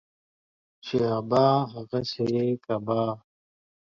[0.85, 3.01] چي ابا، هغه سي يې کبا.